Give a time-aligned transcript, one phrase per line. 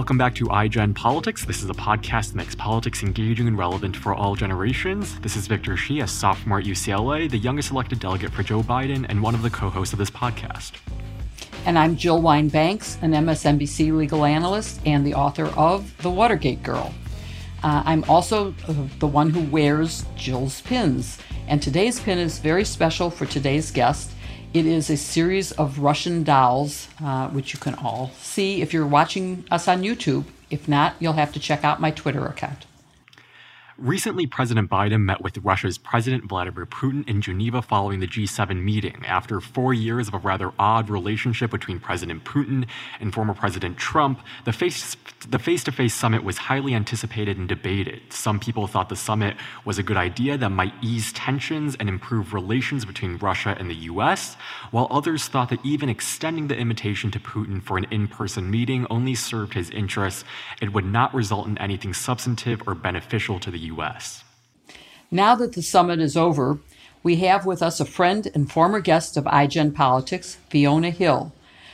[0.00, 1.44] Welcome back to iGen Politics.
[1.44, 5.20] This is a podcast that makes politics engaging and relevant for all generations.
[5.20, 9.04] This is Victor Shi, a sophomore at UCLA, the youngest elected delegate for Joe Biden,
[9.10, 10.72] and one of the co hosts of this podcast.
[11.66, 16.94] And I'm Jill Wine-Banks, an MSNBC legal analyst and the author of The Watergate Girl.
[17.62, 21.18] Uh, I'm also uh, the one who wears Jill's pins.
[21.46, 24.12] And today's pin is very special for today's guest.
[24.52, 28.84] It is a series of Russian dolls, uh, which you can all see if you're
[28.84, 30.24] watching us on YouTube.
[30.50, 32.66] If not, you'll have to check out my Twitter account.
[33.80, 39.02] Recently, President Biden met with Russia's President Vladimir Putin in Geneva following the G7 meeting.
[39.06, 42.66] After four years of a rather odd relationship between President Putin
[43.00, 44.98] and former President Trump, the face
[45.28, 48.00] the face-to-face summit was highly anticipated and debated.
[48.10, 52.32] Some people thought the summit was a good idea that might ease tensions and improve
[52.32, 54.36] relations between Russia and the US,
[54.70, 59.14] while others thought that even extending the invitation to Putin for an in-person meeting only
[59.14, 60.24] served his interests.
[60.60, 64.24] It would not result in anything substantive or beneficial to the U.S.
[65.10, 66.58] Now that the summit is over,
[67.02, 71.32] we have with us a friend and former guest of iGen Politics, Fiona Hill,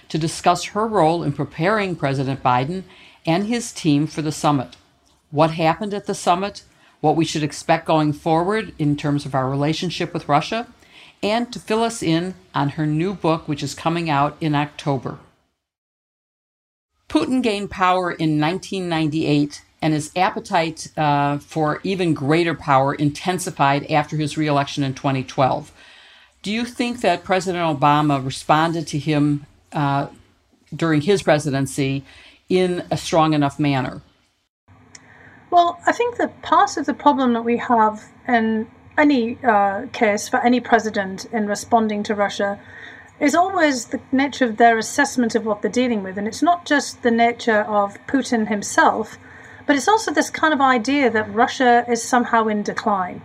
[0.09, 2.85] to discuss her role in preparing President Biden
[3.27, 4.77] and his team for the summit.
[5.31, 6.63] What happened at the summit,
[7.01, 10.69] what we should expect going forward in terms of our relationship with Russia,
[11.23, 15.19] and to fill us in on her new book, which is coming out in October.
[17.09, 24.17] Putin gained power in 1998 and his appetite uh, for even greater power intensified after
[24.17, 25.71] his reelection in 2012.
[26.43, 30.09] Do you think that President Obama responded to him uh,
[30.75, 32.03] during his presidency
[32.49, 34.03] in a strong enough manner?
[35.53, 38.67] Well, I think that part of the problem that we have in
[38.99, 42.59] any uh, case for any president in responding to Russia
[43.21, 46.19] is always the nature of their assessment of what they're dealing with.
[46.19, 49.17] And it's not just the nature of Putin himself,
[49.67, 53.21] but it's also this kind of idea that Russia is somehow in decline.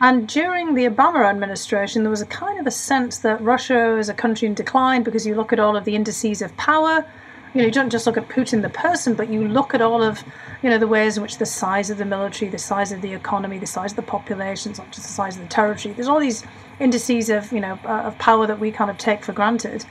[0.00, 4.08] And during the Obama administration, there was a kind of a sense that Russia is
[4.08, 7.06] a country in decline because you look at all of the indices of power.
[7.54, 10.02] You know, you don't just look at Putin the person, but you look at all
[10.02, 10.24] of,
[10.62, 13.12] you know, the ways in which the size of the military, the size of the
[13.12, 15.94] economy, the size of the population, not just the size of the territory.
[15.94, 16.44] There's all these
[16.80, 19.86] indices of, you know, uh, of power that we kind of take for granted.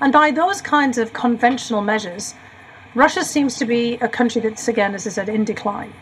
[0.00, 2.34] And by those kinds of conventional measures,
[2.98, 5.92] Russia seems to be a country that's, again, as I said, in decline.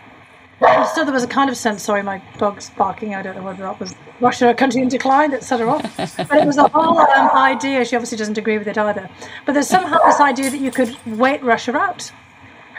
[0.94, 3.64] So there was a kind of sense, sorry, my dog's barking, I don't know whether
[3.64, 5.84] that was Russia, a country in decline, that set her off.
[6.16, 9.10] But it was a whole um, idea, she obviously doesn't agree with it either.
[9.44, 12.10] But there's somehow this idea that you could wait Russia out.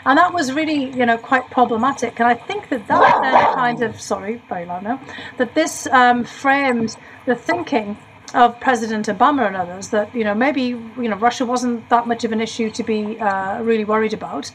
[0.04, 2.18] And that was really, you know, quite problematic.
[2.18, 5.00] And I think that that then kind of, sorry, very loud now,
[5.36, 6.96] that this um, framed
[7.26, 7.96] the thinking
[8.34, 12.24] of President Obama and others that you know maybe you know Russia wasn't that much
[12.24, 14.50] of an issue to be uh, really worried about,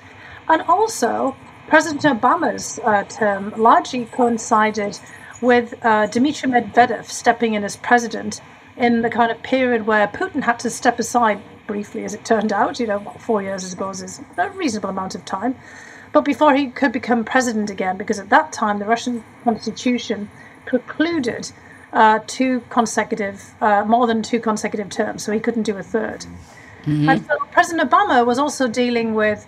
[0.48, 1.36] and also
[1.68, 5.00] President Obama's uh, term largely coincided
[5.42, 8.42] with uh, Dmitry Medvedev stepping in as president
[8.78, 12.52] in the kind of period where Putin had to step aside briefly, as it turned
[12.52, 12.80] out.
[12.80, 15.56] You know, four years I suppose is a reasonable amount of time,
[16.12, 20.30] but before he could become president again, because at that time the Russian constitution
[20.66, 21.52] precluded
[21.94, 26.26] uh, two consecutive, uh, more than two consecutive terms, so he couldn't do a 3rd
[26.82, 27.10] mm-hmm.
[27.10, 29.46] And so President Obama was also dealing with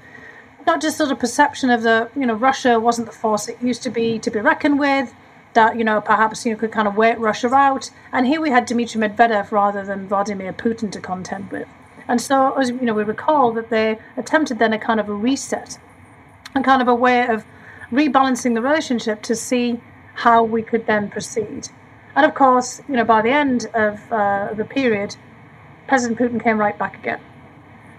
[0.66, 3.84] not just sort of perception of the, you know, Russia wasn't the force it used
[3.84, 5.14] to be to be reckoned with,
[5.54, 7.90] that, you know, perhaps you could kind of wait Russia out.
[8.12, 11.68] And here we had Dmitry Medvedev rather than Vladimir Putin to contend with.
[12.08, 15.14] And so, as you know, we recall that they attempted then a kind of a
[15.14, 15.80] reset
[16.54, 17.44] and kind of a way of
[17.92, 19.80] rebalancing the relationship to see
[20.14, 21.70] how we could then proceed.
[22.16, 25.18] And of course, you know, by the end of uh, the period,
[25.88, 27.20] President Putin came right back again.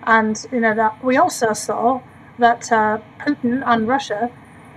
[0.04, 2.00] And you know that we also saw
[2.38, 4.30] that uh, Putin and Russia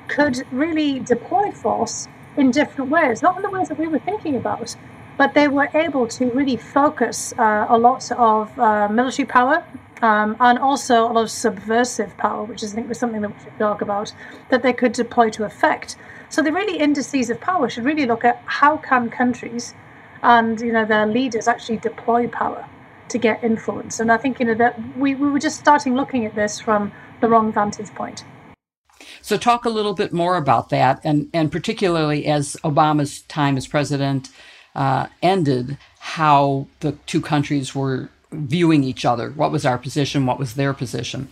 [0.08, 4.36] could really deploy force in different ways, not in the ways that we were thinking
[4.36, 4.76] about,
[5.18, 9.64] but they were able to really focus uh, a lot of uh, military power
[10.02, 13.36] um, and also a lot of subversive power, which is, I think was something that
[13.36, 14.14] we should talk about,
[14.50, 15.96] that they could deploy to effect.
[16.30, 19.74] So the really indices of power should really look at how can countries
[20.22, 22.68] and you know their leaders actually deploy power
[23.10, 24.00] to get influence.
[24.00, 26.92] And I think you know that we, we were just starting looking at this from
[27.22, 28.24] the wrong vantage point.
[29.22, 33.68] So talk a little bit more about that, and and particularly as Obama's time as
[33.68, 34.30] president
[34.76, 39.32] uh, ended, how the two countries were viewing each other.
[39.32, 40.26] What was our position?
[40.26, 41.30] What was their position?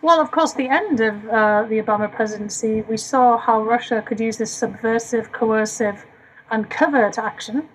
[0.00, 4.20] Well, of course, the end of uh, the Obama presidency, we saw how Russia could
[4.20, 6.04] use this subversive, coercive,
[6.50, 7.68] and covert action,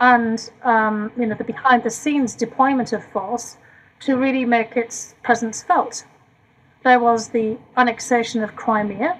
[0.00, 3.58] and um, you know the behind-the-scenes deployment of force
[4.00, 6.04] to really make its presence felt.
[6.84, 9.18] There was the annexation of Crimea,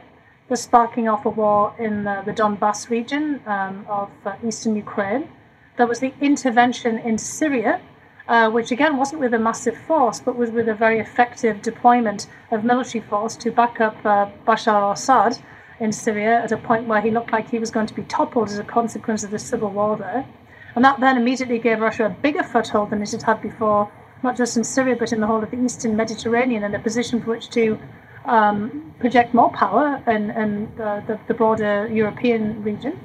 [0.48, 5.28] the sparking off a war in the, the Donbass region um, of uh, eastern Ukraine.
[5.76, 7.80] There was the intervention in Syria,
[8.28, 12.26] uh, which again wasn't with a massive force, but was with a very effective deployment
[12.50, 15.38] of military force to back up uh, Bashar al Assad
[15.80, 18.48] in Syria at a point where he looked like he was going to be toppled
[18.48, 20.26] as a consequence of the civil war there.
[20.74, 23.90] And that then immediately gave Russia a bigger foothold than it had had before,
[24.22, 27.20] not just in Syria, but in the whole of the eastern Mediterranean, and a position
[27.20, 27.78] for which to
[28.26, 33.00] um, project more power in, in the, the, the broader European region.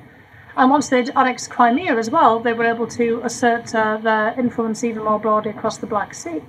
[0.55, 4.83] And once they'd annexed Crimea as well, they were able to assert uh, their influence
[4.83, 6.41] even more broadly across the Black Sea.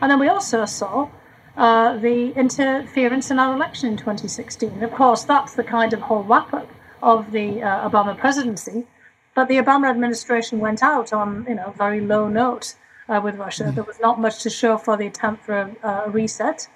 [0.00, 1.08] And then we also saw
[1.56, 4.82] uh, the interference in our election in 2016.
[4.82, 6.68] Of course, that's the kind of whole wrap up
[7.02, 8.86] of the uh, Obama presidency.
[9.34, 12.74] But the Obama administration went out on you know very low note
[13.08, 13.72] uh, with Russia.
[13.74, 16.68] There was not much to show for the attempt for a, a reset.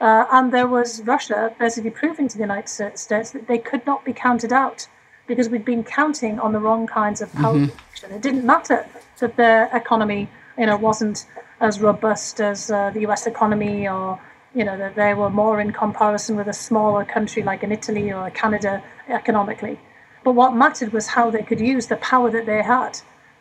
[0.00, 4.04] Uh, and there was Russia basically proving to the United States that they could not
[4.04, 4.86] be counted out
[5.28, 8.14] because we'd been counting on the wrong kinds of power mm-hmm.
[8.14, 8.86] It didn't matter
[9.18, 11.26] that their economy, you know, wasn't
[11.60, 13.26] as robust as uh, the U.S.
[13.26, 14.20] economy, or
[14.54, 18.12] you know, that they were more in comparison with a smaller country like an Italy
[18.12, 19.78] or Canada economically.
[20.24, 23.00] But what mattered was how they could use the power that they had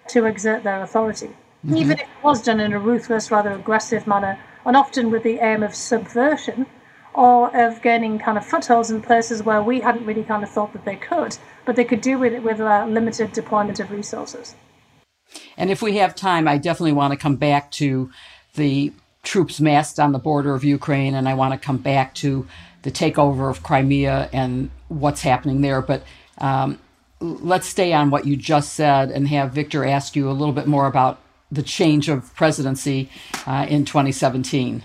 [0.10, 1.78] to exert their authority, mm-hmm.
[1.78, 5.40] even if it was done in a ruthless, rather aggressive manner, and often with the
[5.40, 6.66] aim of subversion
[7.18, 10.72] or of gaining kind of footholds in places where we hadn't really kind of thought
[10.72, 11.36] that they could,
[11.66, 14.56] but they could do with it with a limited deployment of resources.
[15.58, 18.12] And if we have time, I definitely want to come back to
[18.54, 18.94] the
[19.24, 22.48] troops massed on the border of Ukraine, and I want to come back to
[22.84, 25.82] the takeover of Crimea and what's happening there.
[25.82, 26.04] But
[26.38, 26.80] um,
[27.20, 30.68] let's stay on what you just said and have Victor ask you a little bit
[30.68, 31.20] more about
[31.52, 33.10] the change of presidency
[33.48, 34.84] uh, in 2017.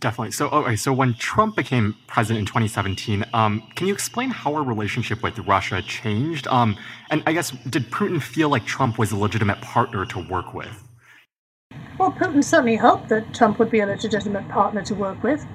[0.00, 0.32] Definitely.
[0.32, 4.62] So, okay, so when Trump became president in 2017, um, can you explain how our
[4.62, 6.46] relationship with Russia changed?
[6.46, 6.78] Um,
[7.10, 10.88] and I guess, did Putin feel like Trump was a legitimate partner to work with?
[11.98, 15.46] Well, Putin certainly hoped that Trump would be a legitimate partner to work with.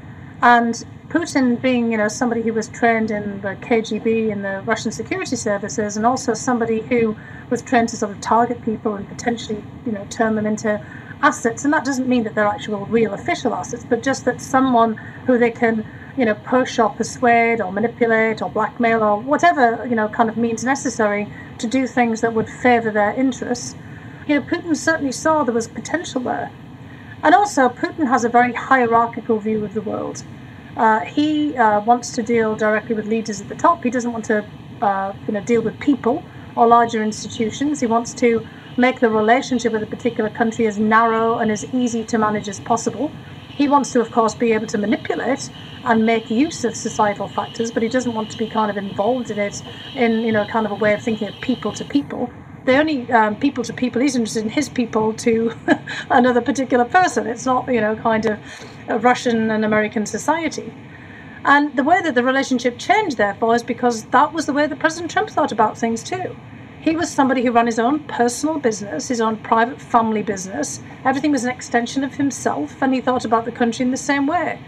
[0.43, 0.75] And
[1.09, 5.35] Putin, being you know somebody who was trained in the KGB and the Russian security
[5.35, 7.15] services, and also somebody who
[7.49, 10.83] was trained to sort of target people and potentially you know turn them into
[11.21, 14.95] assets, and that doesn't mean that they're actual real official assets, but just that someone
[15.25, 15.85] who they can,
[16.17, 20.37] you know, push or persuade or manipulate or blackmail or whatever, you know, kind of
[20.37, 21.27] means necessary
[21.57, 23.75] to do things that would favour their interests.
[24.27, 26.51] You know, Putin certainly saw there was potential there.
[27.23, 30.23] And also, Putin has a very hierarchical view of the world.
[30.77, 33.83] Uh, he uh, wants to deal directly with leaders at the top.
[33.83, 34.45] He doesn't want to,
[34.81, 36.23] uh, you know, deal with people
[36.55, 37.79] or larger institutions.
[37.79, 38.45] He wants to
[38.77, 42.59] make the relationship with a particular country as narrow and as easy to manage as
[42.59, 43.11] possible.
[43.49, 45.49] He wants to, of course, be able to manipulate
[45.85, 49.31] and make use of societal factors, but he doesn't want to be kind of involved
[49.31, 49.63] in it
[49.95, 52.29] in, you know, kind of a way of thinking of people to people.
[52.65, 55.53] The only um, people to people he's interested in his people to
[56.09, 57.27] another particular person.
[57.27, 58.39] It's not, you know, kind of
[58.89, 60.73] a Russian and American society.
[61.45, 64.79] And the way that the relationship changed, therefore, is because that was the way that
[64.79, 66.35] President Trump thought about things too.
[66.85, 70.83] He was somebody who ran his own personal business, his own private family business.
[71.03, 74.27] Everything was an extension of himself, and he thought about the country in the same
[74.27, 74.59] way.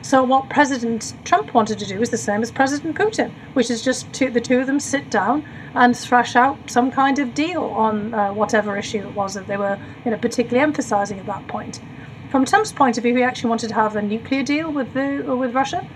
[0.00, 3.82] So, what President Trump wanted to do is the same as President Putin, which is
[3.82, 7.64] just to, the two of them sit down and thrash out some kind of deal
[7.64, 11.46] on uh, whatever issue it was that they were you know, particularly emphasizing at that
[11.46, 11.82] point.
[12.30, 15.36] From Trump's point of view, he actually wanted to have a nuclear deal with, the,
[15.36, 15.86] with Russia.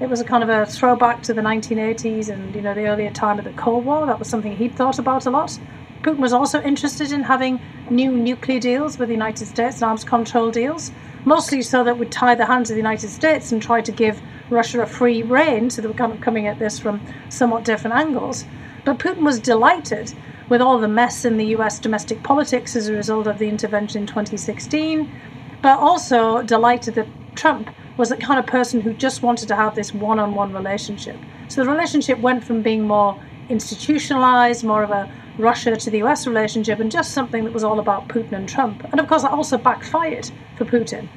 [0.00, 3.10] It was a kind of a throwback to the 1980s and you know the earlier
[3.10, 4.06] time of the Cold War.
[4.06, 5.58] That was something he'd thought about a lot.
[6.02, 10.02] Putin was also interested in having new nuclear deals with the United States, and arms
[10.02, 10.90] control deals,
[11.26, 14.22] mostly so that would tie the hands of the United States and try to give
[14.48, 15.68] Russia a free rein.
[15.68, 18.46] So they were kind of coming at this from somewhat different angles.
[18.86, 20.14] But Putin was delighted
[20.48, 24.00] with all the mess in the US domestic politics as a result of the intervention
[24.00, 25.12] in 2016,
[25.60, 27.68] but also delighted that Trump
[28.00, 31.16] was the kind of person who just wanted to have this one on one relationship.
[31.48, 36.26] So the relationship went from being more institutionalized, more of a Russia to the US
[36.26, 38.82] relationship, and just something that was all about Putin and Trump.
[38.90, 41.08] And of course, that also backfired for Putin.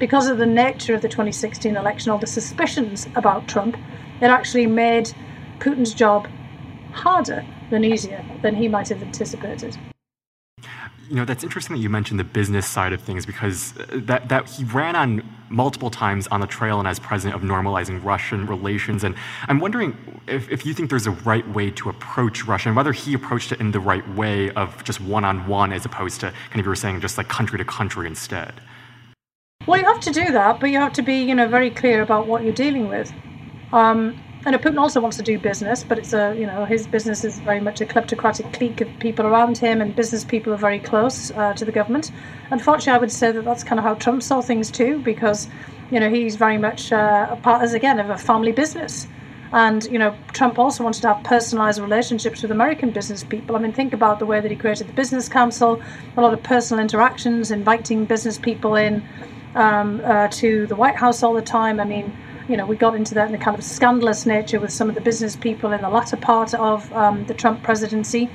[0.00, 3.76] Because of the nature of the 2016 election, all the suspicions about Trump,
[4.20, 5.14] it actually made
[5.60, 6.26] Putin's job
[6.90, 9.78] harder than easier than he might have anticipated
[11.12, 14.30] you know that's interesting that you mentioned the business side of things because uh, that
[14.30, 18.46] that he ran on multiple times on the trail and as president of normalizing Russian
[18.46, 19.14] relations and
[19.46, 19.94] I'm wondering
[20.26, 23.52] if, if you think there's a right way to approach Russia and whether he approached
[23.52, 26.64] it in the right way of just one on one as opposed to kind of
[26.64, 28.54] you were saying just like country to country instead.
[29.66, 32.02] Well, you have to do that, but you have to be, you know, very clear
[32.02, 33.12] about what you're dealing with.
[33.72, 37.24] Um, and Putin also wants to do business, but it's a, you know, his business
[37.24, 40.80] is very much a kleptocratic clique of people around him, and business people are very
[40.80, 42.10] close uh, to the government.
[42.50, 45.48] Unfortunately, I would say that that's kind of how Trump saw things too, because,
[45.90, 49.06] you know, he's very much uh, a part, as again, of a family business.
[49.52, 53.54] And you know, Trump also wanted to have personalized relationships with American business people.
[53.54, 55.82] I mean, think about the way that he created the Business Council,
[56.16, 59.06] a lot of personal interactions, inviting business people in
[59.54, 61.80] um, uh, to the White House all the time.
[61.80, 62.16] I mean,
[62.48, 64.94] you know, we got into that in a kind of scandalous nature with some of
[64.94, 68.30] the business people in the latter part of um, the Trump presidency.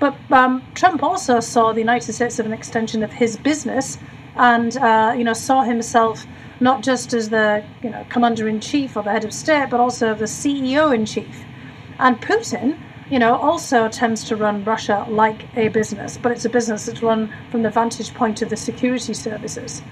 [0.00, 3.98] But um, Trump also saw the United States as an extension of his business,
[4.36, 6.26] and uh, you know, saw himself
[6.60, 9.80] not just as the you know commander in chief or the head of state, but
[9.80, 11.44] also the CEO in chief.
[11.98, 12.78] And Putin,
[13.10, 17.02] you know, also tends to run Russia like a business, but it's a business that's
[17.02, 19.82] run from the vantage point of the security services.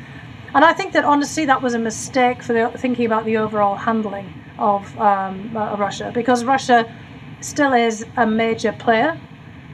[0.55, 3.77] And I think that honestly, that was a mistake for the, thinking about the overall
[3.77, 6.91] handling of um, uh, Russia, because Russia
[7.41, 9.21] still is a major player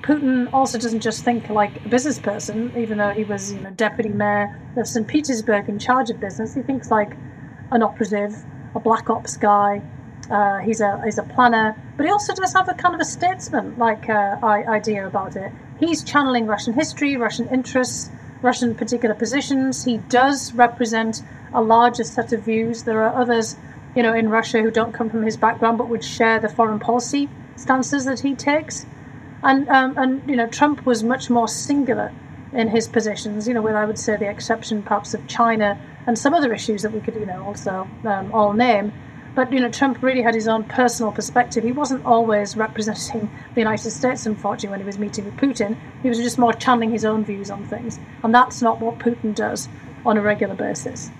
[0.03, 3.71] Putin also doesn't just think like a business person, even though he was you know,
[3.71, 5.07] deputy mayor of St.
[5.07, 6.55] Petersburg in charge of business.
[6.55, 7.17] He thinks like
[7.71, 8.35] an operative,
[8.75, 9.81] a black ops guy.
[10.29, 13.05] Uh, he's a he's a planner, but he also does have a kind of a
[13.05, 15.53] statesman like uh, idea about it.
[15.79, 18.11] He's channeling Russian history, Russian interests,
[18.43, 19.85] Russian particular positions.
[19.85, 21.23] He does represent
[21.55, 22.83] a larger set of views.
[22.83, 23.57] There are others,
[23.95, 26.79] you know, in Russia who don't come from his background but would share the foreign
[26.79, 28.87] policy stances that he takes.
[29.43, 32.13] And um, and you know Trump was much more singular
[32.53, 33.49] in his positions.
[33.49, 36.83] You know, with I would say the exception perhaps of China and some other issues
[36.83, 38.93] that we could you know also um, all name.
[39.35, 41.65] But you know, Trump really had his own personal perspective.
[41.65, 45.77] He wasn't always representing the United States, unfortunately, when he was meeting with Putin.
[46.03, 49.35] He was just more channeling his own views on things, and that's not what Putin
[49.35, 49.69] does
[50.05, 51.11] on a regular basis.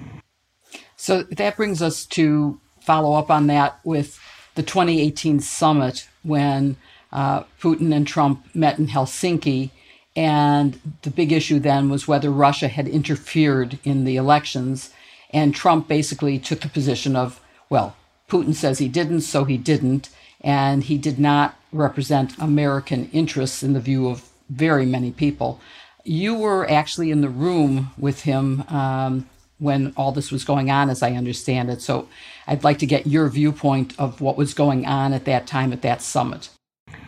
[0.97, 4.21] So that brings us to follow up on that with
[4.55, 6.77] the 2018 summit when
[7.13, 9.71] uh, Putin and Trump met in Helsinki.
[10.15, 14.93] And the big issue then was whether Russia had interfered in the elections.
[15.31, 17.41] And Trump basically took the position of,
[17.71, 17.97] well,
[18.33, 20.09] Putin says he didn't, so he didn't.
[20.41, 25.61] And he did not represent American interests in the view of very many people.
[26.03, 30.89] You were actually in the room with him um, when all this was going on,
[30.89, 31.83] as I understand it.
[31.83, 32.09] So
[32.47, 35.83] I'd like to get your viewpoint of what was going on at that time at
[35.83, 36.49] that summit.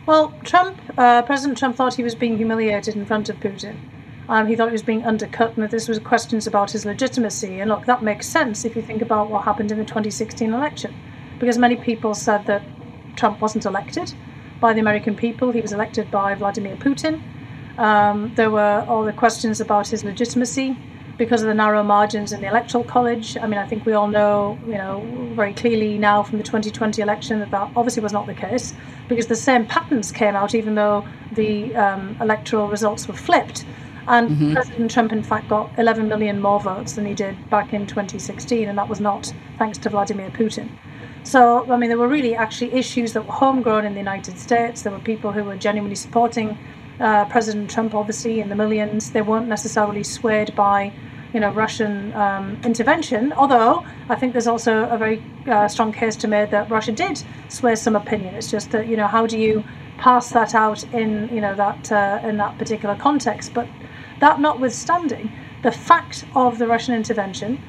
[0.07, 3.77] Well, Trump, uh, President Trump thought he was being humiliated in front of Putin.
[4.29, 7.61] Um, he thought he was being undercut and that this was questions about his legitimacy.
[7.61, 10.95] And look, that makes sense if you think about what happened in the 2016 election,
[11.39, 12.63] because many people said that
[13.17, 14.13] Trump wasn't elected
[14.61, 17.23] by the American people, he was elected by Vladimir Putin.
[17.79, 20.77] Um, there were all the questions about his legitimacy
[21.17, 23.37] because of the narrow margins in the electoral college.
[23.37, 27.01] I mean, I think we all know, you know, very clearly now from the 2020
[27.03, 28.75] election that that obviously was not the case
[29.09, 33.65] because the same patterns came out even though the um, electoral results were flipped.
[34.07, 34.53] And mm-hmm.
[34.53, 38.69] President Trump, in fact, got 11 million more votes than he did back in 2016,
[38.69, 40.69] and that was not thanks to Vladimir Putin.
[41.25, 44.83] So, I mean, there were really actually issues that were homegrown in the United States.
[44.83, 46.59] There were people who were genuinely supporting
[47.01, 49.11] uh, President Trump, obviously, in the millions.
[49.11, 50.93] They weren't necessarily swayed by,
[51.33, 53.33] you know, Russian um, intervention.
[53.33, 57.23] Although I think there's also a very uh, strong case to make that Russia did
[57.49, 58.35] sway some opinion.
[58.35, 59.65] It's just that you know, how do you
[59.97, 63.55] pass that out in you know that uh, in that particular context?
[63.55, 63.67] But
[64.21, 67.63] that notwithstanding, the fact of the Russian intervention.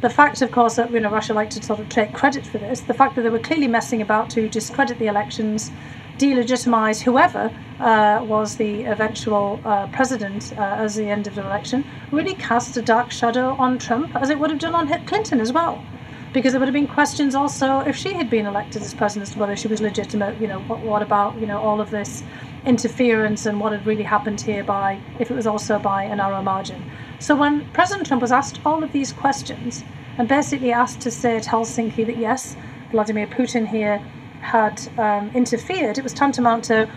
[0.00, 2.58] The fact, of course, that you know Russia liked to sort of take credit for
[2.58, 5.72] this, the fact that they were clearly messing about to discredit the elections,
[6.18, 7.50] delegitimize whoever
[7.80, 12.76] uh, was the eventual uh, president uh, as the end of the election, really cast
[12.76, 15.84] a dark shadow on Trump, as it would have done on Clinton as well.
[16.32, 19.34] Because there would have been questions also if she had been elected as president, as
[19.34, 20.40] to whether she was legitimate.
[20.40, 22.22] You know, what, what about you know all of this
[22.64, 26.42] interference and what had really happened here by if it was also by a narrow
[26.42, 26.88] margin.
[27.20, 29.82] So when President Trump was asked all of these questions
[30.18, 32.56] and basically asked to say at Helsinki that yes,
[32.92, 33.98] Vladimir Putin here
[34.40, 36.88] had um, interfered, it was tantamount to,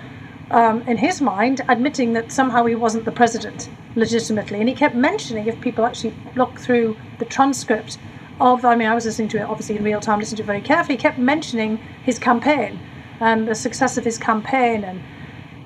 [0.52, 4.60] um, in his mind, admitting that somehow he wasn't the president legitimately.
[4.60, 7.98] And he kept mentioning, if people actually look through the transcript
[8.40, 10.46] of, I mean, I was listening to it obviously in real time, listening to it
[10.46, 12.80] very carefully, he kept mentioning his campaign
[13.20, 14.84] and the success of his campaign.
[14.84, 15.02] And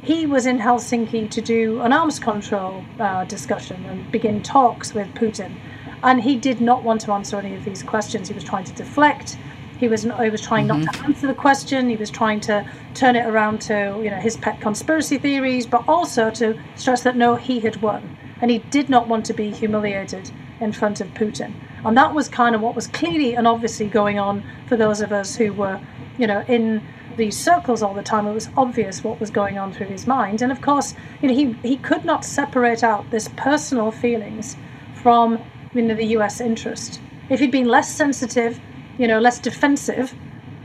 [0.06, 5.08] he was in Helsinki to do an arms control uh, discussion and begin talks with
[5.16, 5.56] Putin.
[6.04, 8.28] And he did not want to answer any of these questions.
[8.28, 9.36] He was trying to deflect.
[9.80, 10.84] He was he was trying mm-hmm.
[10.84, 11.90] not to answer the question.
[11.90, 15.84] He was trying to turn it around to you know his pet conspiracy theories, but
[15.88, 19.50] also to stress that no, he had won, and he did not want to be
[19.50, 20.30] humiliated
[20.62, 21.54] in front of Putin.
[21.84, 25.12] And that was kind of what was clearly and obviously going on for those of
[25.12, 25.80] us who were,
[26.18, 26.82] you know, in
[27.18, 28.28] these circles all the time.
[28.28, 30.42] It was obvious what was going on through his mind.
[30.42, 34.58] And of course, you know, he, he could not separate out this personal feelings
[35.02, 35.40] from
[35.74, 37.00] you know, the US interest.
[37.30, 38.60] If he'd been less sensitive,
[38.98, 40.14] you know, less defensive,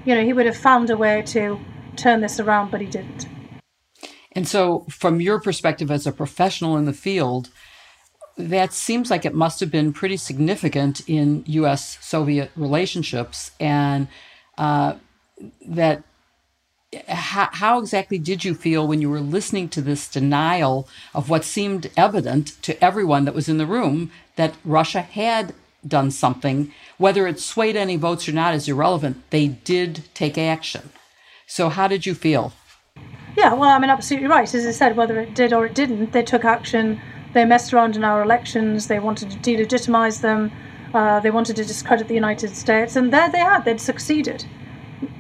[0.05, 1.59] you know, he would have found a way to
[1.97, 3.27] turn this around, but he didn't.
[4.33, 7.51] And so, from your perspective as a professional in the field,
[8.37, 11.99] that seems like it must have been pretty significant in U.S.
[12.01, 14.07] Soviet relationships, and
[14.57, 14.95] uh,
[15.67, 16.05] that
[17.09, 21.45] how, how, exactly did you feel when you were listening to this denial of what
[21.45, 25.55] seemed evident to everyone that was in the room that Russia had
[25.87, 29.23] done something, whether it swayed any votes or not is irrelevant.
[29.31, 30.91] They did take action.
[31.47, 32.53] So, how did you feel?
[33.37, 34.53] Yeah, well, I mean, absolutely right.
[34.53, 37.01] As I said, whether it did or it didn't, they took action.
[37.33, 38.89] They messed around in our elections.
[38.89, 40.51] They wanted to delegitimize them.
[40.93, 43.65] Uh, they wanted to discredit the United States, and there they had.
[43.65, 44.45] They'd succeeded.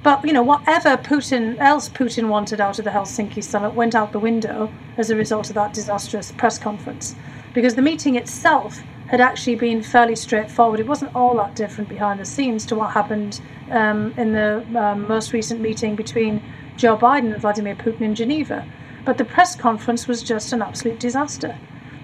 [0.02, 4.12] But you know, whatever Putin else Putin wanted out of the Helsinki summit went out
[4.12, 7.14] the window as a result of that disastrous press conference,
[7.54, 10.78] because the meeting itself had actually been fairly straightforward.
[10.80, 15.08] It wasn't all that different behind the scenes to what happened um, in the um,
[15.08, 16.40] most recent meeting between
[16.76, 18.64] Joe Biden and Vladimir Putin in Geneva.
[19.04, 21.58] But the press conference was just an absolute disaster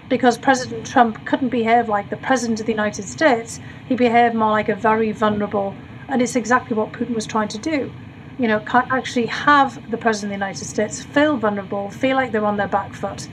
[0.09, 3.61] because President Trump couldn't behave like the President of the United States.
[3.88, 5.75] He behaved more like a very vulnerable,
[6.09, 7.93] and it's exactly what Putin was trying to do.
[8.39, 12.33] You know, can't actually have the President of the United States feel vulnerable, feel like
[12.33, 13.29] they're on their back foot,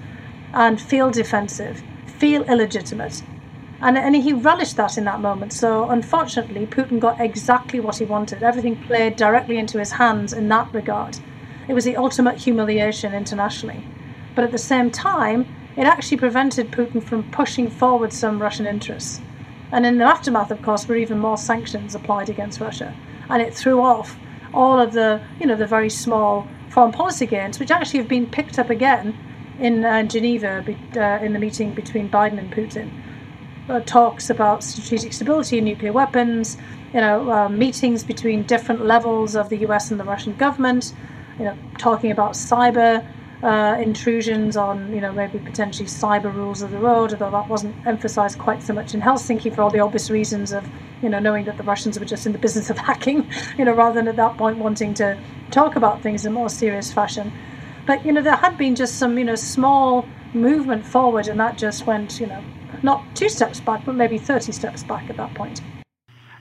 [0.53, 3.21] and feel defensive, feel illegitimate.
[3.81, 5.51] And, and he relished that in that moment.
[5.51, 8.41] So, unfortunately, Putin got exactly what he wanted.
[8.41, 11.19] Everything played directly into his hands in that regard.
[11.67, 13.85] It was the ultimate humiliation internationally.
[14.35, 19.19] But at the same time, it actually prevented Putin from pushing forward some Russian interests.
[19.73, 22.95] And in the aftermath, of course, were even more sanctions applied against Russia.
[23.27, 24.15] And it threw off
[24.53, 28.27] all of the, you know, the very small foreign policy gains, which actually have been
[28.27, 29.17] picked up again
[29.59, 30.63] in uh, Geneva
[30.95, 32.91] uh, in the meeting between Biden and Putin.
[33.67, 36.57] Uh, talks about strategic stability and nuclear weapons,
[36.93, 40.93] you know, uh, meetings between different levels of the US and the Russian government,
[41.39, 43.03] you know, talking about cyber
[43.43, 47.75] uh, intrusions on, you know, maybe potentially cyber rules of the road, although that wasn't
[47.85, 50.65] emphasized quite so much in Helsinki for all the obvious reasons of,
[51.01, 53.73] you know, knowing that the Russians were just in the business of hacking, you know,
[53.73, 55.19] rather than at that point wanting to
[55.51, 57.33] talk about things in a more serious fashion.
[57.85, 61.57] But, you know, there had been just some, you know, small movement forward, and that
[61.57, 62.41] just went, you know,
[62.81, 65.61] not two steps back, but maybe 30 steps back at that point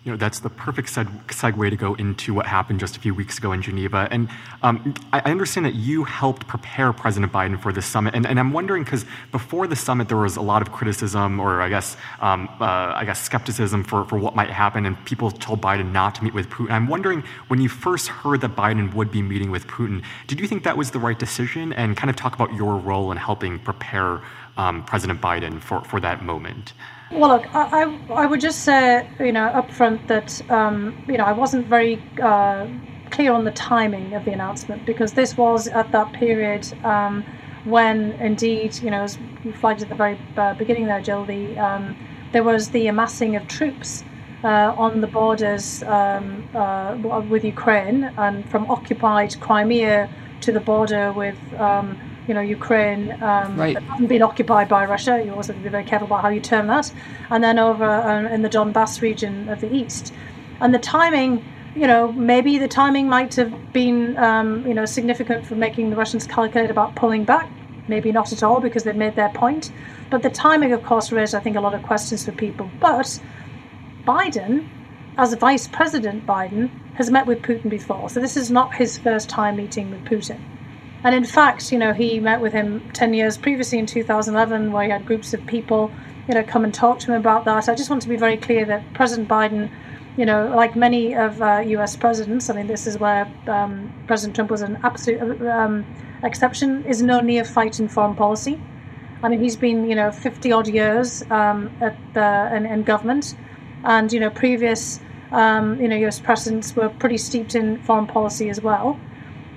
[0.05, 3.15] you know, that's the perfect seg- segue to go into what happened just a few
[3.15, 4.09] weeks ago in Geneva.
[4.11, 4.29] And
[4.63, 8.15] um, I, understand that you helped prepare President Biden for the summit.
[8.17, 11.61] And, and I'm wondering because before the summit, there was a lot of criticism, or
[11.61, 15.61] I guess, um, uh, I guess, skepticism for, for what might happen, and people told
[15.61, 16.73] Biden not to meet with Putin.
[16.73, 20.49] I'm wondering when you first heard that Biden would be meeting with Putin, did you
[20.49, 21.73] think that was the right decision?
[21.75, 24.21] And kind of talk about your role in helping prepare
[24.57, 26.73] um, President Biden for, for that moment.
[27.13, 31.19] Well, look, I, I, I would just say, you know, up front that, um, you
[31.19, 32.67] know, I wasn't very uh,
[33.11, 37.23] clear on the timing of the announcement because this was at that period um,
[37.65, 41.59] when, indeed, you know, as you flagged at the very uh, beginning there, Jill, the,
[41.59, 41.95] um,
[42.33, 44.05] there was the amassing of troops
[44.43, 46.97] uh, on the borders um, uh,
[47.29, 50.09] with Ukraine and from occupied Crimea
[50.41, 53.77] to the border with um, you know, Ukraine um, right.
[53.83, 55.23] hasn't been occupied by Russia.
[55.25, 56.93] You also have to be very careful about how you term that.
[57.31, 60.13] And then over um, in the Donbass region of the east.
[60.61, 65.47] And the timing, you know, maybe the timing might have been, um, you know, significant
[65.47, 67.51] for making the Russians calculate about pulling back.
[67.89, 69.73] Maybe not at all because they've made their point.
[70.09, 72.71] But the timing, of course, raised, I think, a lot of questions for people.
[72.79, 73.21] But
[74.07, 74.69] Biden,
[75.19, 78.09] as Vice President Biden, has met with Putin before.
[78.09, 80.41] So this is not his first time meeting with Putin.
[81.05, 84.85] And in fact, you know, he met with him 10 years previously in 2011, where
[84.85, 85.91] he had groups of people,
[86.29, 87.69] you know, come and talk to him about that.
[87.69, 89.69] I just want to be very clear that President Biden,
[90.17, 94.37] you know, like many of uh, US presidents, I mean, this is where um, President
[94.37, 95.85] Trump was an absolute um,
[96.23, 98.61] exception, is no neophyte in foreign policy.
[99.25, 103.37] I mean, he's been, you know, 50 odd years um, at the, in, in, government,
[103.83, 105.01] and, you know, previous,
[105.33, 109.01] um, you know, US presidents were pretty steeped in foreign policy as well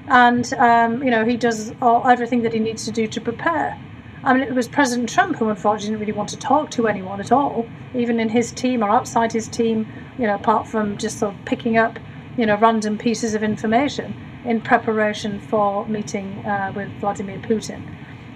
[0.08, 3.80] and um, you know he does all, everything that he needs to do to prepare.
[4.24, 7.20] I mean, it was President Trump who unfortunately didn't really want to talk to anyone
[7.20, 9.88] at all, even in his team or outside his team.
[10.18, 12.00] You know, apart from just sort of picking up,
[12.38, 14.16] you know, random pieces of information
[14.46, 17.84] in preparation for meeting uh, with Vladimir Putin.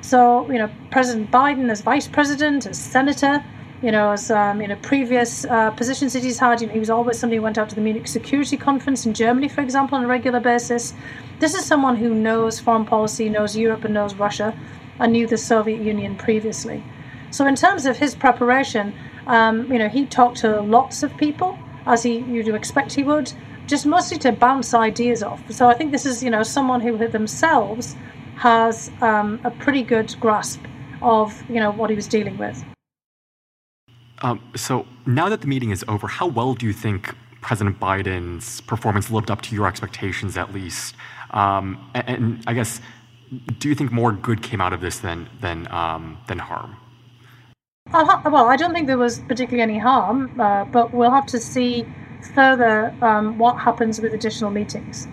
[0.01, 3.43] So, you know, President Biden as vice president, as senator,
[3.81, 6.61] you know, as um, you previous uh, positions that he's had.
[6.61, 9.13] You know, he was always somebody who went out to the Munich Security Conference in
[9.13, 10.93] Germany, for example, on a regular basis.
[11.39, 14.57] This is someone who knows foreign policy, knows Europe, and knows Russia,
[14.99, 16.83] and knew the Soviet Union previously.
[17.31, 18.93] So, in terms of his preparation,
[19.27, 23.31] um, you know, he talked to lots of people, as he you'd expect he would,
[23.65, 25.41] just mostly to bounce ideas off.
[25.51, 27.95] So, I think this is you know someone who themselves
[28.35, 30.61] has um, a pretty good grasp
[31.01, 32.61] of you know what he was dealing with.
[34.21, 38.61] Um, so now that the meeting is over, how well do you think President Biden's
[38.61, 40.95] performance lived up to your expectations, at least?
[41.31, 42.81] Um, and, and, I guess,
[43.59, 46.75] do you think more good came out of this than than um, than harm?
[47.91, 51.85] well, I don't think there was particularly any harm, uh, but we'll have to see
[52.35, 55.07] further um, what happens with additional meetings,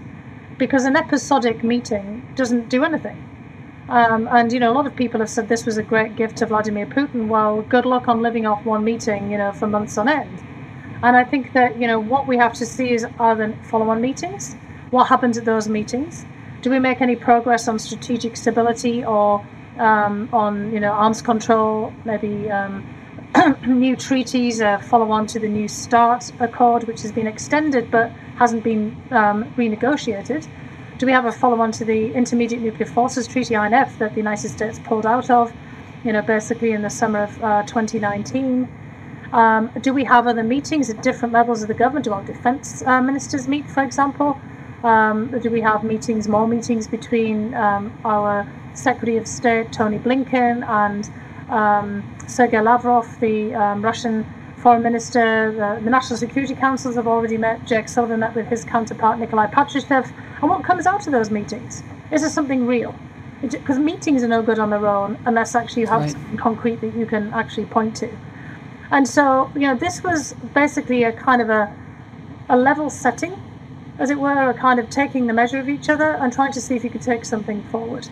[0.59, 3.36] because an episodic meeting doesn't do anything.
[3.89, 6.39] Um, and you know, a lot of people have said this was a great gift
[6.39, 7.29] to Vladimir Putin.
[7.29, 10.43] Well, good luck on living off one meeting, you know, for months on end.
[11.03, 14.01] And I think that you know what we have to see is are the follow-on
[14.01, 14.57] meetings.
[14.91, 16.27] What happens at those meetings?
[16.63, 19.47] Do we make any progress on strategic stability or
[19.79, 21.93] um, on you know arms control?
[22.05, 22.85] Maybe um,
[23.67, 28.11] new treaties uh, follow on to the New START Accord, which has been extended but
[28.37, 30.49] hasn't been um, renegotiated
[30.99, 34.17] do we have a follow on to the Intermediate Nuclear Forces Treaty INF that the
[34.17, 35.53] United States pulled out of,
[36.05, 38.69] you know, basically in the summer of uh, 2019?
[39.33, 42.05] Um, do we have other meetings at different levels of the government?
[42.07, 44.41] Do our defense uh, ministers meet, for example?
[44.83, 50.67] Um, do we have meetings, more meetings between um, our Secretary of State, Tony Blinken,
[50.67, 51.11] and
[51.51, 54.25] um, Sergei Lavrov, the um, Russian
[54.67, 55.53] foreign minister?
[55.53, 57.65] The, the, National Security Councils have already met.
[57.67, 60.13] Jake Sullivan met with his counterpart, Nikolai Patrushev.
[60.41, 61.85] And what comes out of those meetings?
[62.11, 62.93] Is there something real?
[63.41, 66.11] Because meetings are no good on their own unless actually you have right.
[66.11, 68.11] something concrete that you can actually point to.
[68.91, 71.73] And so, you know, this was basically a kind of a,
[72.49, 73.41] a level setting,
[74.01, 76.61] as it were, a kind of taking the measure of each other and trying to
[76.61, 78.09] see if you could take something forward.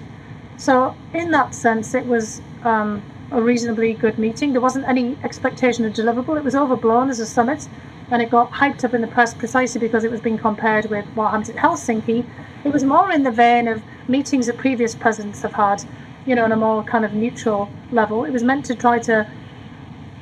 [0.57, 4.53] So, in that sense, it was um, a reasonably good meeting.
[4.53, 6.37] There wasn't any expectation of deliverable.
[6.37, 7.69] It was overblown as a summit,
[8.11, 11.07] and it got hyped up in the press precisely because it was being compared with
[11.15, 12.25] what happened at Helsinki.
[12.65, 15.85] It was more in the vein of meetings that previous presidents have had,
[16.27, 18.25] you know, on a more kind of neutral level.
[18.25, 19.29] It was meant to try to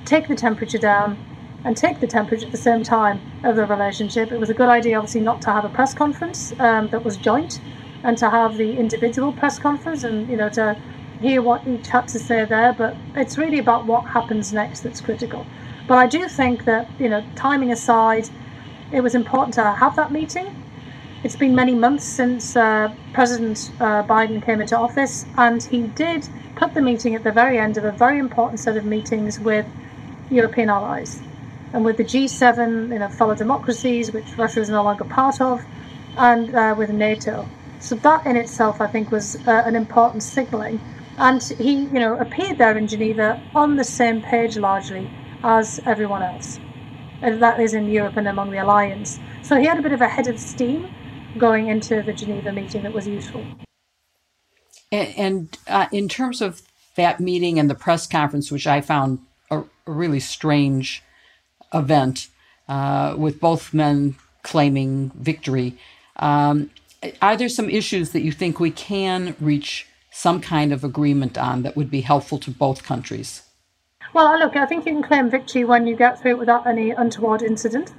[0.04, 1.16] take the temperature down
[1.64, 4.32] and take the temperature at the same time of the relationship.
[4.32, 7.16] It was a good idea, obviously, not to have a press conference um, that was
[7.16, 7.60] joint
[8.02, 10.76] and to have the individual press conference and, you know, to
[11.22, 12.72] hear what each had to say there.
[12.72, 15.46] But it's really about what happens next that's critical.
[15.86, 18.28] But I do think that, you know, timing aside,
[18.92, 20.54] it was important to have that meeting.
[21.24, 26.28] It's been many months since uh, President uh, Biden came into office, and he did
[26.56, 29.66] put the meeting at the very end of a very important set of meetings with
[30.30, 31.20] European allies
[31.72, 35.64] and with the G7, you know, fellow democracies, which Russia is no longer part of,
[36.16, 37.46] and uh, with NATO.
[37.80, 40.80] So that in itself, I think, was uh, an important signalling.
[41.22, 45.08] And he, you know, appeared there in Geneva on the same page largely
[45.44, 46.58] as everyone else.
[47.20, 49.20] And that is in Europe and among the alliance.
[49.42, 50.92] So he had a bit of a head of steam
[51.38, 53.46] going into the Geneva meeting that was useful.
[54.90, 56.62] And, and uh, in terms of
[56.96, 61.04] that meeting and the press conference, which I found a, a really strange
[61.72, 62.26] event,
[62.68, 65.78] uh, with both men claiming victory,
[66.16, 66.70] um,
[67.20, 71.62] are there some issues that you think we can reach some kind of agreement on
[71.62, 73.42] that would be helpful to both countries?
[74.12, 76.90] Well, look, I think you can claim victory when you get through it without any
[76.90, 77.92] untoward incident.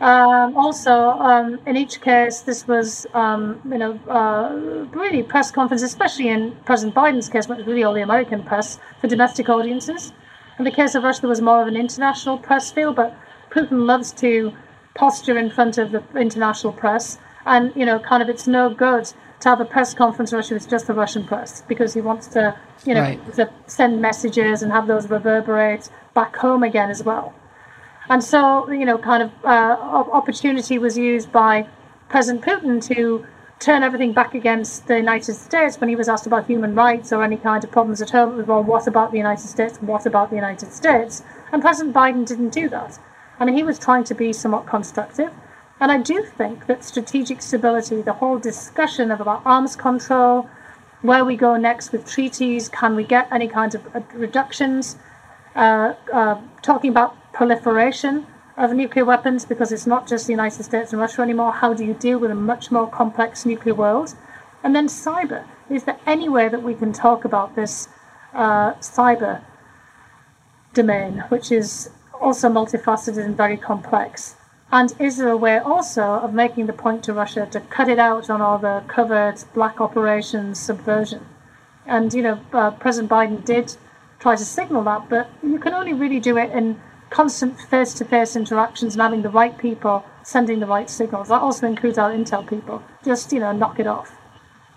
[0.00, 5.82] Um, also, um, in each case, this was, um, you know, uh, really press conference,
[5.82, 10.12] especially in President Biden's case, but really all the American press for domestic audiences.
[10.58, 13.14] In the case of Russia, there was more of an international press feel, but
[13.50, 14.52] Putin loves to
[14.94, 19.12] posture in front of the international press, and you know, kind of, it's no good
[19.42, 22.56] to have a press conference Russia with just the Russian press because he wants to,
[22.84, 23.34] you know, right.
[23.34, 27.34] to send messages and have those reverberate back home again as well.
[28.08, 29.76] And so, you know, kind of uh,
[30.12, 31.66] opportunity was used by
[32.08, 33.26] President Putin to
[33.58, 37.24] turn everything back against the United States when he was asked about human rights or
[37.24, 38.32] any kind of problems at home.
[38.32, 39.78] It was, well, what about the United States?
[39.78, 41.22] What about the United States?
[41.52, 42.98] And President Biden didn't do that.
[43.40, 45.32] I mean, he was trying to be somewhat constructive.
[45.82, 50.48] And I do think that strategic stability, the whole discussion of about arms control,
[51.00, 54.96] where we go next with treaties, can we get any kinds of uh, reductions,
[55.56, 58.24] uh, uh, talking about proliferation
[58.56, 61.50] of nuclear weapons, because it's not just the United States and Russia anymore.
[61.50, 64.14] How do you deal with a much more complex nuclear world?
[64.62, 65.44] And then cyber.
[65.68, 67.88] Is there any way that we can talk about this
[68.34, 69.42] uh, cyber
[70.74, 71.90] domain, which is
[72.20, 74.36] also multifaceted and very complex.
[74.72, 77.98] And is there a way also of making the point to Russia to cut it
[77.98, 81.26] out on all the covert black operations, subversion?
[81.84, 83.76] And, you know, uh, President Biden did
[84.18, 86.80] try to signal that, but you can only really do it in
[87.10, 91.28] constant face to face interactions and having the right people sending the right signals.
[91.28, 92.82] That also includes our intel people.
[93.04, 94.16] Just, you know, knock it off.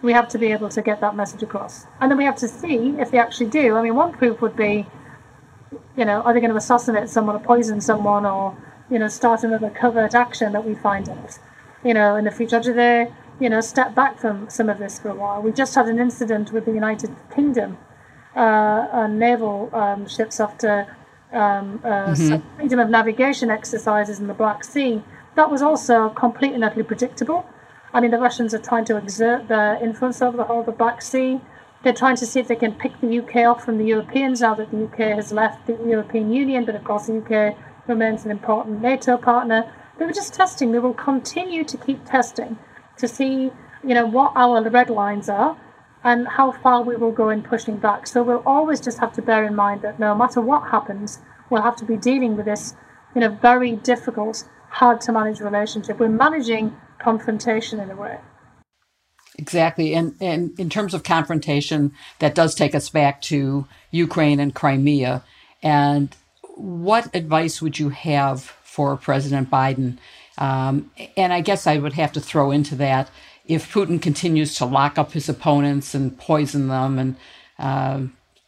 [0.01, 1.85] We have to be able to get that message across.
[2.01, 3.77] And then we have to see if they actually do.
[3.77, 4.85] I mean, one proof would be,
[5.95, 8.57] you know, are they going to assassinate someone or poison someone or,
[8.89, 11.39] you know, start another covert action that we find out,
[11.83, 12.59] you know, in the future?
[12.59, 15.41] Do they, you know, step back from some of this for a while?
[15.41, 17.77] We just had an incident with the United Kingdom
[18.35, 20.95] uh, naval um, ships after
[21.31, 22.57] um, uh, mm-hmm.
[22.57, 25.03] freedom of navigation exercises in the Black Sea
[25.35, 27.45] that was also completely and utterly predictable.
[27.93, 30.71] I mean, the Russians are trying to exert their influence over the whole of the
[30.71, 31.39] Black Sea.
[31.83, 34.55] They're trying to see if they can pick the UK off from the Europeans now
[34.55, 37.55] that the UK has left the European Union, but of course the UK
[37.87, 39.71] remains an important NATO partner.
[39.97, 40.71] They were just testing.
[40.71, 42.57] They will continue to keep testing
[42.97, 43.51] to see,
[43.83, 45.57] you know, what our red lines are
[46.03, 48.07] and how far we will go in pushing back.
[48.07, 51.19] So we'll always just have to bear in mind that no matter what happens,
[51.49, 52.75] we'll have to be dealing with this
[53.15, 55.99] in a very difficult hard to manage relationship.
[55.99, 58.19] We're managing confrontation in a way.
[59.37, 59.93] Exactly.
[59.93, 65.23] And, and in terms of confrontation, that does take us back to Ukraine and Crimea.
[65.63, 66.15] And
[66.55, 69.97] what advice would you have for President Biden?
[70.37, 73.09] Um, and I guess I would have to throw into that
[73.47, 77.15] if Putin continues to lock up his opponents and poison them and
[77.59, 78.01] uh,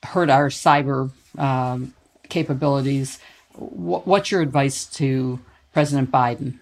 [0.04, 1.94] hurt our cyber um,
[2.30, 3.20] capabilities,
[3.54, 5.40] what's your advice to
[5.74, 6.60] President Biden?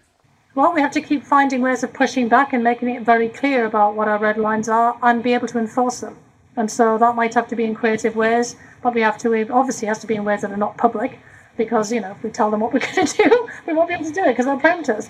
[0.53, 3.65] Well, we have to keep finding ways of pushing back and making it very clear
[3.65, 6.17] about what our red lines are and be able to enforce them.
[6.55, 9.89] And so that might have to be in creative ways, but we have to, obviously,
[9.89, 11.19] has to be in ways that are not public
[11.57, 13.95] because, you know, if we tell them what we're going to do, we won't be
[13.95, 15.09] able to do it because they'll preempt us.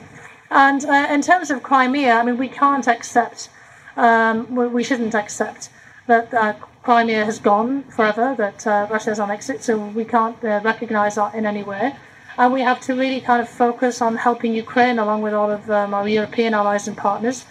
[0.51, 3.49] And uh, in terms of Crimea, I mean, we can't accept,
[3.97, 5.69] um, we, shouldn't accept
[6.07, 6.53] that uh,
[6.83, 11.15] Crimea has gone forever, that uh, Russia is on exit, so we can't uh, recognize
[11.15, 11.95] that in any way
[12.37, 15.69] and we have to really kind of focus on helping Ukraine, along with all of
[15.71, 17.45] um, our European allies and partners,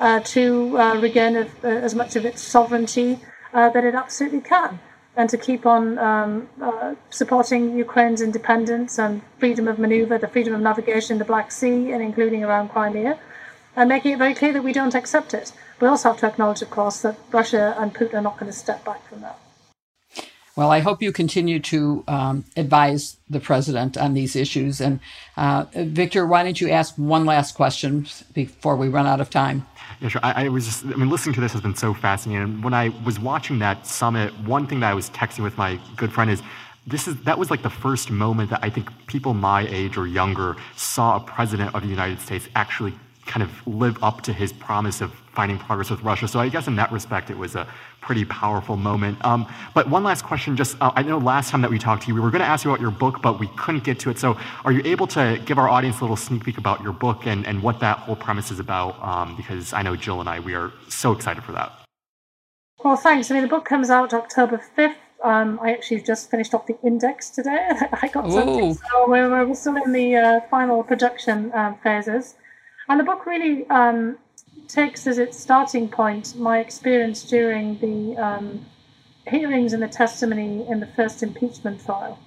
[0.00, 3.20] uh, to uh, regain as much of its sovereignty
[3.52, 4.80] that it absolutely can,
[5.16, 10.54] and to keep on um, uh, supporting Ukraine's independence and freedom of maneuver, the freedom
[10.54, 13.18] of navigation in the Black Sea, and including around Crimea,
[13.76, 15.52] and making it very clear that we don't accept it.
[15.80, 18.56] We also have to acknowledge, of course, that Russia and Putin are not going to
[18.56, 19.38] step back from that.
[20.56, 24.80] Well, I hope you continue to um, advise the president on these issues.
[24.80, 25.00] And
[25.36, 29.66] uh, Victor, why don't you ask one last question before we run out of time?
[30.00, 30.20] Yeah, sure.
[30.24, 32.42] I, I, was just, I mean, listening to this has been so fascinating.
[32.42, 35.78] And when I was watching that summit, one thing that I was texting with my
[35.96, 36.42] good friend is,
[36.86, 40.06] this is that was like the first moment that I think people my age or
[40.06, 42.94] younger saw a president of the United States actually
[43.26, 46.26] kind of live up to his promise of finding progress with Russia.
[46.26, 47.66] So I guess in that respect, it was a
[48.00, 49.22] pretty powerful moment.
[49.24, 52.08] Um, but one last question, just uh, I know last time that we talked to
[52.08, 54.10] you, we were going to ask you about your book, but we couldn't get to
[54.10, 54.18] it.
[54.18, 57.26] So are you able to give our audience a little sneak peek about your book
[57.26, 59.00] and, and what that whole premise is about?
[59.02, 61.72] Um, because I know Jill and I, we are so excited for that.
[62.82, 63.30] Well, thanks.
[63.30, 64.94] I mean, the book comes out October 5th.
[65.22, 67.68] Um, I actually just finished off the index today.
[67.92, 68.32] I got Ooh.
[68.32, 72.36] something, so we're, we're still in the uh, final production um, phases.
[72.88, 74.16] And the book really um,
[74.72, 78.64] takes as its starting point my experience during the um,
[79.26, 82.18] hearings and the testimony in the first impeachment trial.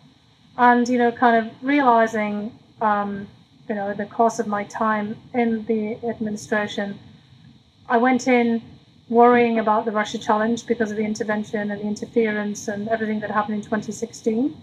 [0.58, 3.28] And, you know, kind of realizing, um,
[3.68, 7.00] you know, in the course of my time in the administration,
[7.90, 8.62] I went in
[9.10, 13.32] worrying about the Russia challenge because of the intervention and the interference and everything that
[13.32, 14.56] happened in 2016.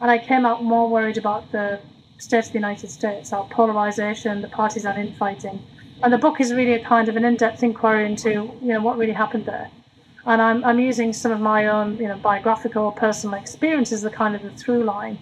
[0.00, 1.80] And I came out more worried about the
[2.18, 5.62] state of the United States, our polarization, the partisan infighting,
[6.02, 8.98] and the book is really a kind of an in-depth inquiry into you know what
[8.98, 9.70] really happened there.
[10.24, 14.10] And I'm, I'm using some of my own you know biographical personal experiences as the
[14.10, 15.18] kind of the through line,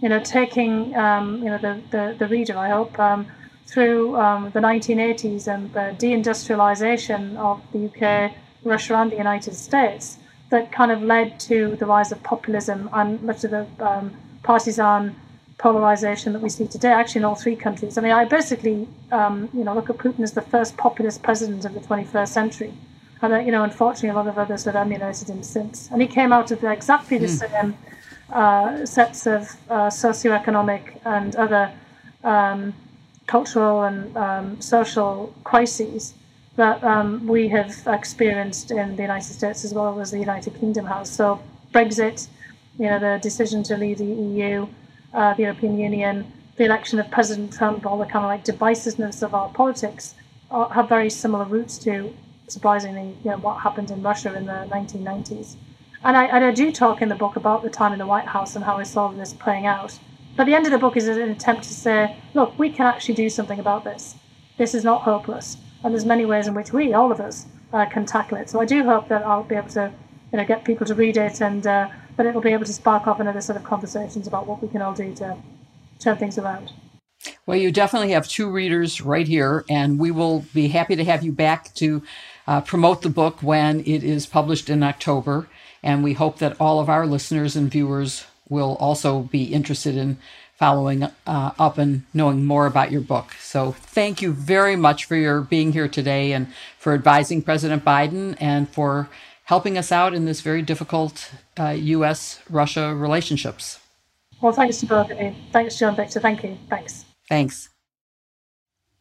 [0.00, 3.26] you know, taking um, you know the, the, the reader, I hope, um,
[3.66, 8.32] through um, the 1980s and the deindustrialization of the UK,
[8.64, 10.18] Russia, and the United States
[10.50, 15.14] that kind of led to the rise of populism and much of the um, partisan
[15.60, 17.98] polarization that we see today, actually in all three countries.
[17.98, 21.64] I mean, I basically, um, you know, look at Putin as the first populist president
[21.64, 22.72] of the 21st century.
[23.22, 25.90] And, uh, you know, unfortunately, a lot of others have emulated him since.
[25.92, 27.38] And he came out of exactly the mm.
[27.44, 27.76] same
[28.32, 31.70] uh, sets of uh, socioeconomic and other
[32.24, 32.72] um,
[33.26, 36.14] cultural and um, social crises
[36.56, 40.86] that um, we have experienced in the United States as well as the United Kingdom
[40.86, 41.10] has.
[41.10, 41.40] So
[41.72, 42.28] Brexit,
[42.78, 44.66] You know, the decision to leave the EU,
[45.14, 49.22] uh, the European Union, the election of President Trump, all the kind of like divisiveness
[49.22, 50.14] of our politics
[50.50, 52.14] are, have very similar roots to,
[52.48, 55.56] surprisingly, you know, what happened in Russia in the 1990s.
[56.02, 58.26] And I, and I do talk in the book about the time in the White
[58.26, 59.98] House and how I saw this playing out.
[60.36, 63.14] But the end of the book is an attempt to say, look, we can actually
[63.14, 64.14] do something about this.
[64.56, 65.58] This is not hopeless.
[65.82, 68.48] And there's many ways in which we, all of us, uh, can tackle it.
[68.48, 69.92] So I do hope that I'll be able to,
[70.32, 71.88] you know, get people to read it and uh,
[72.20, 74.82] that it'll be able to spark off another sort of conversations about what we can
[74.82, 75.34] all do to
[75.98, 76.70] turn things around.
[77.46, 81.22] Well, you definitely have two readers right here, and we will be happy to have
[81.22, 82.02] you back to
[82.46, 85.48] uh, promote the book when it is published in October.
[85.82, 90.18] And we hope that all of our listeners and viewers will also be interested in
[90.56, 91.10] following uh,
[91.58, 93.32] up and knowing more about your book.
[93.40, 98.36] So thank you very much for your being here today and for advising President Biden
[98.38, 99.08] and for
[99.50, 102.40] helping us out in this very difficult uh, U.S.
[102.48, 103.80] Russia relationships.
[104.40, 105.34] Well, thanks to both of you.
[105.50, 106.20] Thanks, John Victor.
[106.20, 106.56] Thank you.
[106.68, 107.04] Thanks.
[107.28, 107.68] Thanks.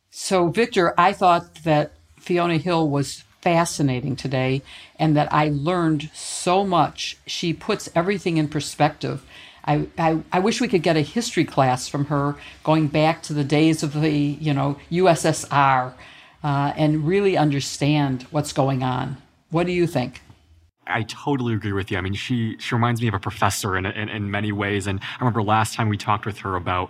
[0.09, 4.63] So, Victor, I thought that Fiona Hill was fascinating today
[4.97, 7.19] and that I learned so much.
[7.27, 9.23] She puts everything in perspective.
[9.65, 13.33] I, I, I, wish we could get a history class from her going back to
[13.33, 15.93] the days of the you know USSR
[16.43, 19.17] uh, and really understand what's going on.
[19.51, 20.21] What do you think?
[20.89, 21.97] I totally agree with you.
[21.97, 24.87] I mean, she she reminds me of a professor in, in, in many ways.
[24.87, 26.89] And I remember last time we talked with her about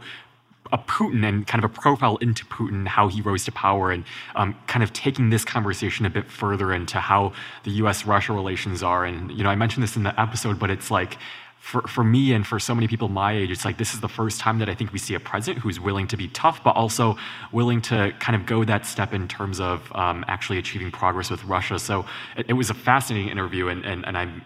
[0.71, 4.03] a Putin and kind of a profile into Putin, how he rose to power, and
[4.35, 7.33] um, kind of taking this conversation a bit further into how
[7.63, 9.03] the U.S.-Russia relations are.
[9.03, 11.17] And you know, I mentioned this in the episode, but it's like
[11.59, 14.09] for, for me and for so many people my age, it's like this is the
[14.09, 16.75] first time that I think we see a president who's willing to be tough, but
[16.75, 17.17] also
[17.51, 21.43] willing to kind of go that step in terms of um, actually achieving progress with
[21.43, 21.77] Russia.
[21.77, 24.41] So it, it, was a fascinating interview, and, and, and I'm,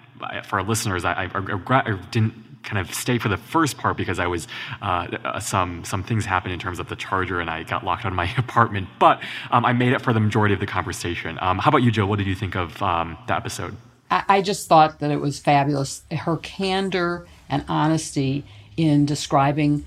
[0.46, 1.30] for our listeners, I, I,
[1.70, 4.48] I didn't kind of stay for the first part because I was
[4.82, 8.14] uh, some some things happened in terms of the charger and I got locked out
[8.14, 8.88] of my apartment.
[9.00, 9.22] But
[9.52, 11.38] um, I made it for the majority of the conversation.
[11.42, 12.08] Um, how about you, Jill?
[12.08, 13.76] What did you think of um, the episode?
[14.14, 16.04] I just thought that it was fabulous.
[16.12, 18.46] Her candor and honesty
[18.78, 19.86] in describing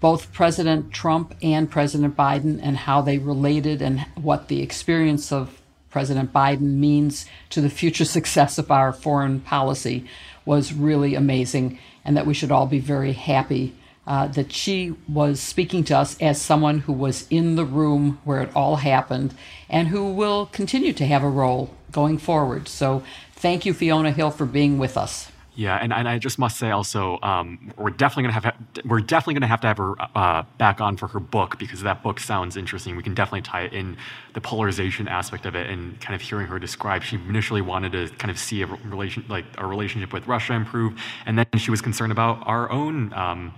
[0.00, 5.60] both President Trump and President Biden and how they related and what the experience of
[5.90, 10.06] President Biden means to the future success of our foreign policy
[10.44, 13.74] was really amazing, and that we should all be very happy
[14.06, 18.42] uh, that she was speaking to us as someone who was in the room where
[18.42, 19.34] it all happened
[19.68, 22.68] and who will continue to have a role going forward.
[22.68, 23.02] So
[23.44, 25.30] Thank you, Fiona Hill, for being with us.
[25.54, 29.34] Yeah, and, and I just must say also, um, we're definitely gonna have we're definitely
[29.34, 32.56] gonna have to have her uh, back on for her book because that book sounds
[32.56, 32.96] interesting.
[32.96, 33.98] We can definitely tie it in
[34.32, 37.02] the polarization aspect of it and kind of hearing her describe.
[37.02, 40.98] She initially wanted to kind of see a relation like a relationship with Russia improve,
[41.26, 43.52] and then she was concerned about our own um,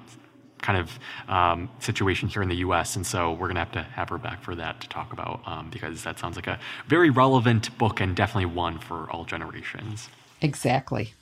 [0.66, 0.98] kind of
[1.29, 2.96] um, situation here in the U.S.
[2.96, 5.40] And so we're going to have to have her back for that to talk about
[5.46, 10.09] um, because that sounds like a very relevant book and definitely one for all generations.
[10.42, 11.14] Exactly.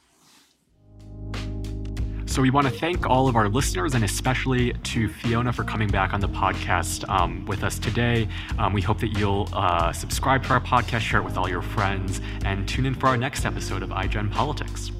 [2.26, 5.88] So we want to thank all of our listeners and especially to Fiona for coming
[5.88, 8.26] back on the podcast um, with us today.
[8.58, 11.62] Um, we hope that you'll uh, subscribe to our podcast, share it with all your
[11.62, 14.90] friends, and tune in for our next episode of iGen Politics.